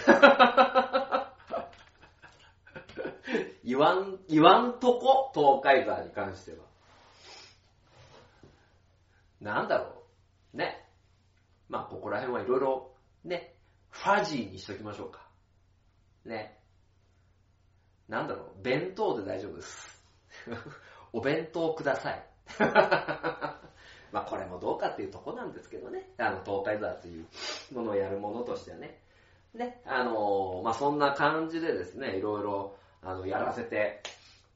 [3.64, 6.64] 言わん、言わんとこ、東海座に関しては。
[9.40, 10.04] なんだろ
[10.52, 10.56] う。
[10.56, 10.88] ね。
[11.68, 13.54] まあ、ここら辺はいろいろ、ね、
[13.90, 15.28] ファジーにしときましょうか。
[16.24, 16.58] ね。
[18.08, 20.02] なんだろう、弁当で大丈夫です。
[21.12, 22.26] お弁当ください。
[24.14, 26.08] まあこれもどうかっていうとこなんですけどね。
[26.18, 27.26] あの、東海座という
[27.74, 29.00] ものをやるものとしてはね。
[29.54, 34.02] ね、あのまあそんな感じでですね、いろいろ、あの、やらせて、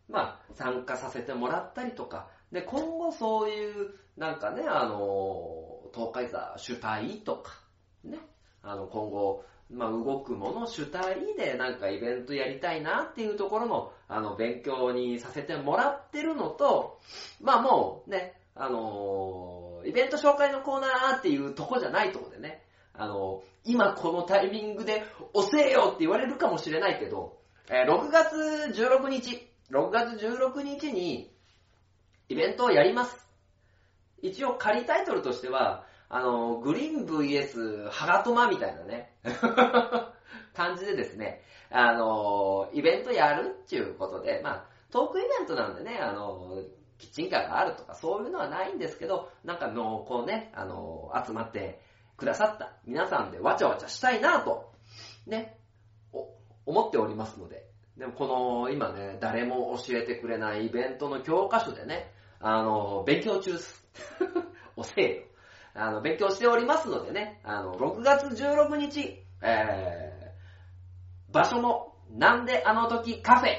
[0.09, 7.61] まあ参加させてもらったりとか、で、今後そういう、なんかね、あの東海座主体とか、
[8.05, 8.19] ね、
[8.63, 17.01] あの、今後、まあ、動くもの主体でなんかイベントやりたいなっていうところの、あの、勉強にさせてもらってるのと、
[17.41, 27.39] まあもうね、あのーイベント紹介のコーナーっていうとこじゃないとこでね、あのー今このタイミングで押せよって言われるかもしれないけど、
[27.71, 28.35] えー6月
[28.75, 31.31] 16日、6月16日に
[32.29, 33.27] イベントをやります。
[34.21, 39.13] 一応仮タイトルとしては、あの、グリーン VS ハガトマみたいなね、
[40.55, 46.63] 感じでですね、あの、イベントやるっていうことで、まあ、トークイベントなんでね、あの、
[46.99, 51.81] キッチンカーがあるとかそういうのはないんですけど、なんかもうこうね、あの、集まって
[52.17, 54.73] くださった皆さんでわちゃわちゃしたいなと、
[55.27, 55.59] ね、
[56.67, 57.65] 思っておりますので、
[57.97, 63.89] でもこの今ね、誰も教えてくれないイベントの教科書でね、あの、勉強中です。
[64.77, 65.23] おせえよ。
[65.75, 73.59] あの、勉強しておりますのでね、あの、6月16日、えー、場所も、なんであの時カフェ、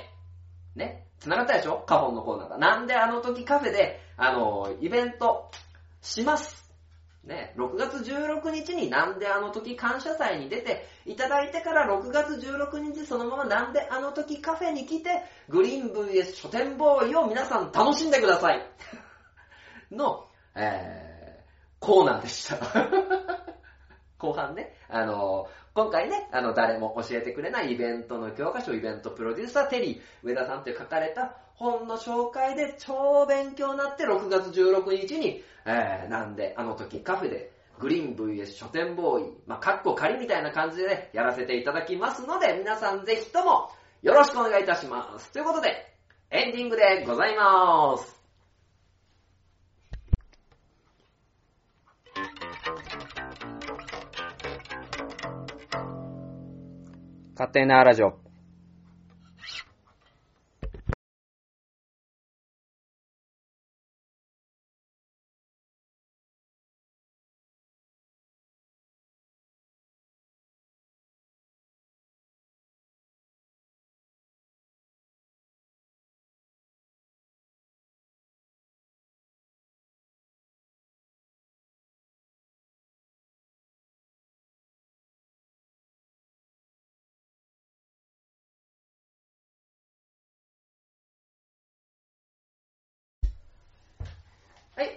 [0.76, 1.84] ね、繋がったでしょ？
[1.86, 2.58] カホンのコーナーが。
[2.58, 5.52] なんであの時カフェで、あの、イベント
[6.02, 6.70] します？
[7.24, 15.10] ね、6月16日になんであの時感謝祭に出ていただいてから6月16日そのままなんであの時カフェに来て
[15.50, 18.66] グリーン VS 書店ボーイを皆さん楽しんでください。
[19.92, 22.58] の、えー、コーナーでした。
[24.18, 43.70] 後半ね、あの今回ね、あの、誰も教えてくれないイベントの教科書、イベントプロデューサー、テリー、上田さんって書かれた本の紹介で超勉強になって6月16日に、えー、なんで、あの時カフェで、グリーン VS 書店ボーイ、まあ、カッコ仮みたいな感じでね、やらせていただきますので、皆さんぜひとも
[44.02, 45.32] よろしくお願いいたします。
[45.32, 45.94] ということで、
[46.32, 48.19] エンディングでございます。
[57.40, 58.29] 勝手なラジオ。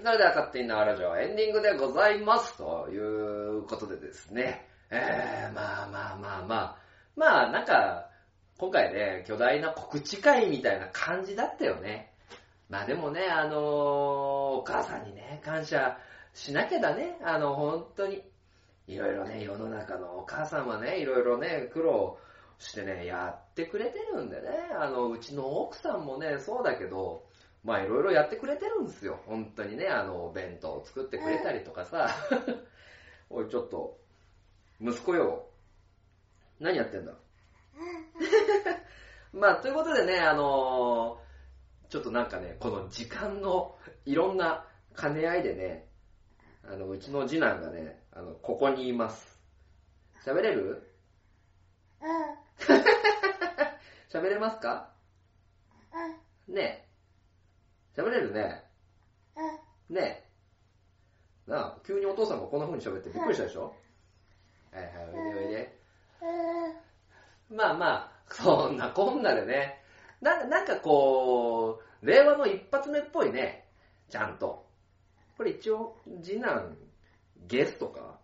[0.02, 2.56] それでは勝手に縄ラジオエンディングでございます。
[2.56, 6.76] ということでですね、えー、まあまあまあまあ、
[7.14, 8.10] まあなんか、
[8.58, 12.12] 今回ね、巨大な告知会みたいな感じだったよね。
[12.68, 13.58] まあでもね、あのー
[14.58, 15.96] お母さんにね、感謝
[16.34, 17.18] しなきゃだね。
[17.22, 18.24] あの、本当に。
[18.88, 22.18] いろいろね、世の中のお母さんはね、いろいろね、苦労
[22.58, 24.48] してね、やってくれてるんでね。
[24.76, 27.22] あの、うちの奥さんもね、そうだけど、
[27.64, 29.20] まあいろいろやってくれてるんですよ。
[29.26, 32.10] 本当にね、あの、お弁当を作ってくれたりとかさ。
[33.30, 33.98] おい、ちょっと、
[34.80, 35.46] 息子よ。
[36.58, 37.14] 何やってんだ？
[39.32, 41.22] まあ、ということでね、あのー
[41.88, 44.66] ちょっとなんかね、この時間のいろんな
[44.98, 45.86] 兼ね合いでね、
[46.64, 49.38] あの、うちの次男がね、あの、ここにいます。
[50.24, 50.90] 喋れる？
[54.10, 54.90] 喋れますか？
[56.48, 56.91] ねえ。
[57.96, 58.64] 喋れるね。
[59.90, 60.00] ね
[61.46, 61.50] え。
[61.50, 63.74] なあ、急にお父さんがこんな風に喋ってびっくりしたでしょ？
[64.72, 65.78] はいはい、おいでおいで。
[67.50, 69.82] まあまあ、そんなこんなでね。
[70.20, 73.68] なんか、なんかこう、令和の一発目っぽいね。
[74.08, 74.64] ちゃんと。
[75.36, 76.76] これ一応、次男、
[77.46, 78.18] ゲストか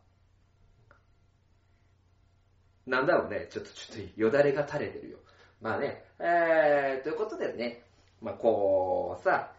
[2.87, 5.19] なんだろうね、ちょっとちょっとよだれが垂れてるよ。
[5.61, 7.83] まあね、えー、ということでね、
[8.23, 9.53] まあこうさ、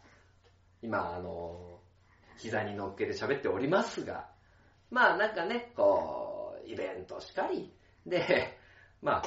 [0.82, 1.80] 今あの、
[2.38, 4.30] 膝に乗っけて喋っておりますが、
[4.92, 7.74] まあなんかね、こう、イベントしかり、
[8.06, 8.58] で、
[9.02, 9.24] まあ、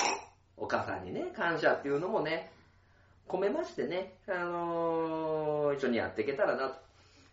[0.57, 2.53] お母さんにね、感謝っていうのもね、
[3.29, 6.81] 込めましてね、あのー一緒にやっていけたらなと。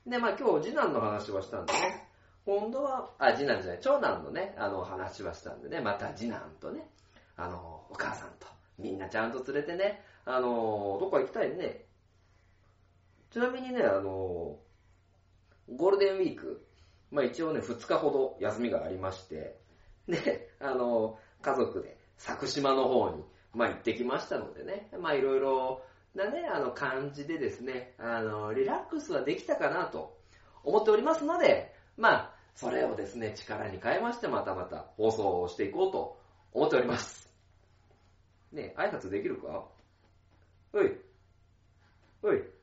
[0.07, 2.07] で、まあ今日次男の話はしたんでね、
[2.45, 6.87] 今度は、あ、次男じゃない、長男のね、あの話はしたんでね、また次男とね、
[7.35, 8.47] あの、お母さんと、
[8.77, 11.85] みんなちゃんと連れてね、あの、どっか行きたいね。
[13.31, 14.59] ちなみにね、あの、
[15.75, 16.65] ゴールデンウィーク、
[17.11, 19.59] まあ一応ね、2日ほど休みがありまして、
[20.07, 23.23] で、あの、家族で佐久島の方に、
[23.53, 25.81] まあ行ってきましたのでね、まあいろいろ
[26.15, 30.17] なね、あの感じでですね、あの、リラックスはできたかなと
[30.63, 36.19] 思っておりますので、まあ、それをですね、力に変えまして、またまた放送をしていこうと
[36.51, 37.29] 思っております。
[38.51, 39.65] ね挨拶できるか？
[40.73, 40.97] おい。
[42.23, 42.58] おい。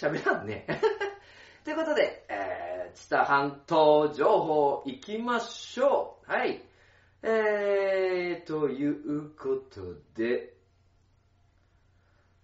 [0.00, 0.66] 喋らんね。
[1.62, 6.32] ということで、えー、知多半島情報行きましょう。
[6.32, 6.62] はい。
[7.22, 10.54] えー、ということで、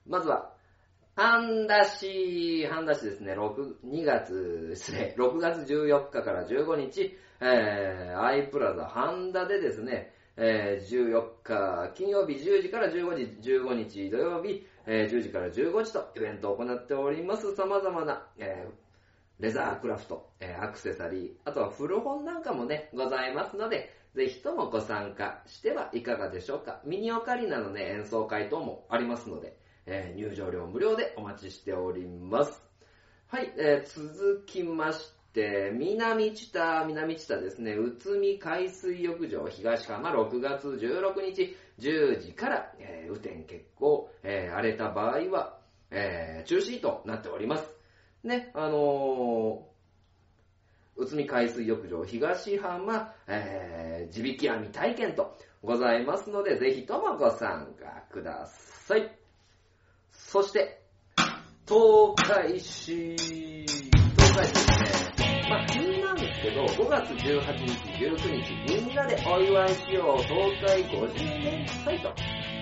[0.04, 0.52] まずは、
[1.14, 17.55] 半田市、半田市ですね、6、2月、失礼、6月14日から15日、えー、アイプラザ半田でですね、えー、14日金曜日10時から15時、15日土曜日、10時から15時とイベントを行っております。
[17.55, 18.87] 様々な、えー
[19.39, 26.80] レザークラフト、えーアクセサリー、あとは古本なんかもね、ございますので、ぜひともご参加してはいかがでしょうか。
[26.84, 32.62] ミニオカリナのね、演奏会等もありますので、えー入場料無料でお待ちしております。
[33.26, 45.59] はい、えー続きまして、南知多、南知多ですね、宇都宮海水浴場東浜6月16日10時から、えー雨天決行、えー荒れた場合は、
[45.91, 47.70] えー中止となっております。
[48.24, 59.14] ね、あのー、宇都宮海水浴場東浜、えー、地引き網体験とございますので、ぜひともご参加ください。
[60.12, 60.82] そして、
[61.68, 65.05] 東海市、東海市ですね。
[65.49, 67.72] まあ、急なんですけど、5月18日、
[68.05, 72.12] 19日、みんなでお祝いしよう、東海50年祭と、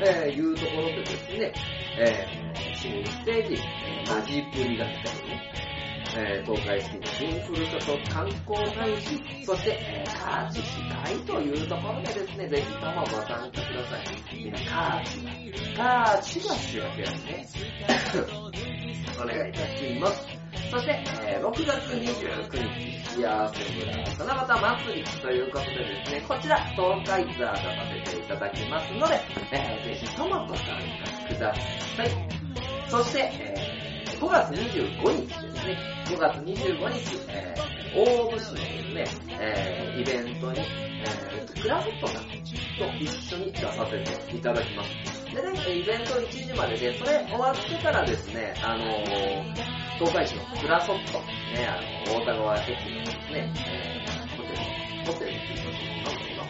[0.06, 1.52] えーいうところでですね、
[1.98, 3.62] えー、新ステージ、
[4.10, 5.52] マジプリが来たりね、
[6.18, 14.36] えー東海市の新ふるさと観光大使、そして、えー、カーチ司会というところでですね、ぜひともご参加ください。
[14.36, 17.48] みんなカーチが、カーチが主役やね。
[19.18, 20.43] お願いいたします。
[20.70, 29.20] そして、えー6月29日、幸せ村七夕祭りということでですね、こちら、東海ツアーとさせていただきますので、
[29.52, 30.64] えーぜひともご参
[30.98, 31.54] 加くだ
[31.96, 32.10] さい。
[32.88, 35.78] そして、えー5月25日ですね、
[36.08, 39.04] 5月25日、えー大府市のですね、
[39.40, 42.24] えーイベントに、えークラフトさん
[42.78, 43.98] と一緒に出させ
[44.30, 44.90] ていただきます。
[45.34, 49.54] でね、イベント1時までで、それ終わってからですね、あのー
[49.98, 51.18] 東海市のクラソット、
[51.54, 54.56] ね、あの、大田川駅のですね、えーホテル、
[55.06, 55.70] ホテルっていうの
[56.02, 56.44] なんだろうな。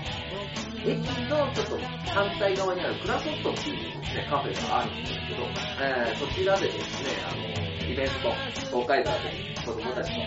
[0.85, 1.79] 駅のちょっと
[2.11, 5.45] 反対側にあるクラソットっていうね、カフェがあるんですけど、
[5.81, 8.32] えーそちらでですね、あの、イベント、
[8.70, 10.20] 東海沢で子供たちと、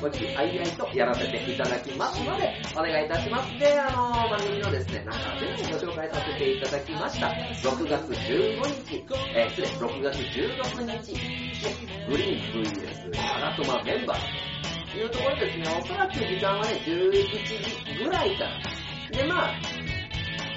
[0.00, 3.58] ごちあいあいとやらせていただきますので、お願いいたします。
[3.58, 11.14] で、あの、番組のですね、中でもご紹介させていただきました、6月15日、えー失礼、6月16日、
[12.08, 14.52] グリーン VS 長友メンバー
[14.92, 17.10] というところですね、おそらく時間はね、11
[17.96, 18.50] 時ぐらいから。
[19.10, 19.54] で、まあ、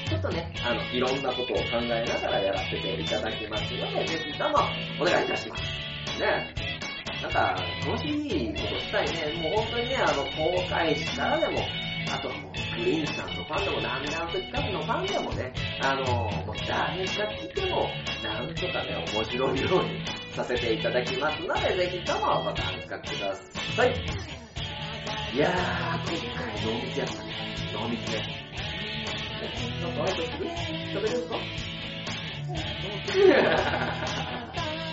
[0.10, 4.58] ちょっとね、あの、いろんなことを考えながらやらせていただきますので、ぜひとも
[5.02, 5.64] お願いいたします。
[6.20, 6.54] ね
[7.22, 7.56] なんか、
[7.86, 9.42] 楽しいことしたいね。
[9.42, 11.62] もう本当にね、あの、公開したらでも、
[12.12, 17.90] あとはもう、グリーンさんのファンでも、なんであの時カフェのファンでもね、あの、もう誰が来ても、
[18.24, 20.06] なんとかね、面白いように
[20.36, 23.36] させていただきますので、ぜひともご参加くだ
[23.76, 23.94] さい。
[25.34, 27.34] いやー、今回濃密やったね。
[27.74, 28.46] 濃密ね。
[29.82, 30.50] なんか挨拶する
[30.94, 31.36] 喋れるか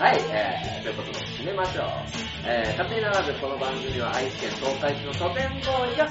[0.02, 1.86] はい、えー、ということで締めましょう。
[2.44, 6.10] えー、勝手にならずこの番組は愛知県東海市の書店ボーイが、あ、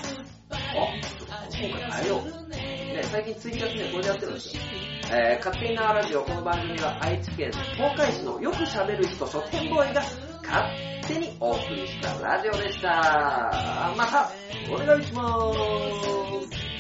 [1.52, 2.50] 今回あれよう。
[2.56, 4.64] ね、最近ツイキャスね、これでやってるんですよ。
[5.12, 10.02] えー、勝手になラジオ、この番組は愛知県東海市のよく喋る人書店ボーイが
[10.42, 10.66] 勝
[11.06, 13.94] 手にお送りしたラジオでした。
[13.98, 14.32] また、
[14.72, 15.22] お願いしま
[15.54, 16.72] す。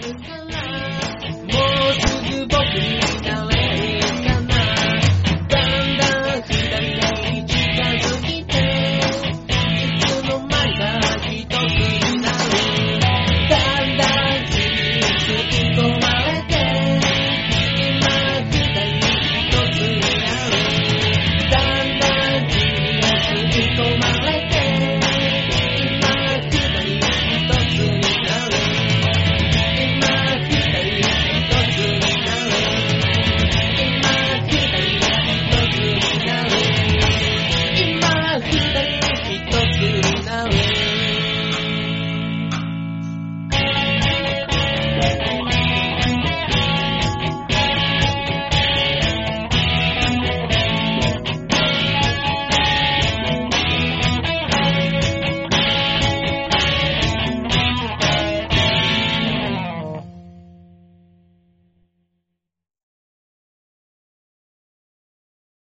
[0.00, 0.50] Thank
[1.92, 3.59] すぐ僕に聞かれ